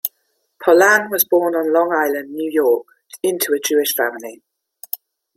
Pollan 0.59 1.11
was 1.11 1.23
born 1.25 1.53
on 1.53 1.71
Long 1.71 1.93
Island, 1.95 2.33
New 2.33 2.49
York, 2.51 2.87
into 3.21 3.53
a 3.53 3.59
Jewish 3.59 3.93
family. 3.95 4.41